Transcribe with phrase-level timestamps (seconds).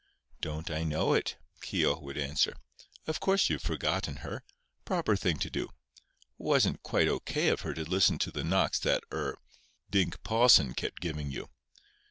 [0.41, 2.55] "Don't I know it?" Keogh would answer.
[3.05, 4.43] "Of course you've forgotten her.
[4.83, 5.69] Proper thing to do.
[6.39, 7.19] Wasn't quite O.
[7.19, 7.49] K.
[7.49, 11.49] of her to listen to the knocks that—er—Dink Pawson kept giving you."